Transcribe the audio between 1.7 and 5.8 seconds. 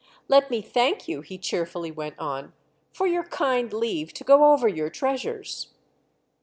went on, "for your kind leave to go over your treasures."